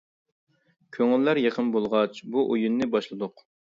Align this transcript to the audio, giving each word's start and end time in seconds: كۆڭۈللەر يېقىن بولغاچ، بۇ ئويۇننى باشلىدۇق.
كۆڭۈللەر 0.97 1.39
يېقىن 1.43 1.69
بولغاچ، 1.77 2.23
بۇ 2.37 2.47
ئويۇننى 2.49 2.89
باشلىدۇق. 2.97 3.45